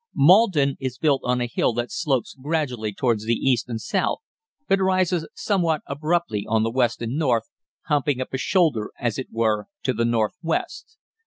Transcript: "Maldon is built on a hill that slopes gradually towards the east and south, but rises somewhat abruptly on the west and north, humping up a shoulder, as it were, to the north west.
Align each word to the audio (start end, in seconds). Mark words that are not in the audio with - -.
"Maldon 0.15 0.77
is 0.79 0.97
built 0.97 1.21
on 1.23 1.39
a 1.39 1.45
hill 1.45 1.73
that 1.73 1.91
slopes 1.91 2.33
gradually 2.41 2.91
towards 2.91 3.23
the 3.25 3.35
east 3.35 3.69
and 3.69 3.79
south, 3.79 4.17
but 4.67 4.79
rises 4.79 5.27
somewhat 5.35 5.81
abruptly 5.85 6.43
on 6.49 6.63
the 6.63 6.71
west 6.71 7.03
and 7.03 7.17
north, 7.19 7.51
humping 7.83 8.19
up 8.19 8.33
a 8.33 8.39
shoulder, 8.39 8.89
as 8.99 9.19
it 9.19 9.27
were, 9.29 9.67
to 9.83 9.93
the 9.93 10.05
north 10.05 10.33
west. 10.41 10.97